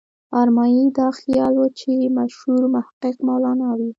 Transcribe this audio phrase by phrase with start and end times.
[0.41, 3.89] ارمایي دا خیال و چې مشهور محقق مولانا وي.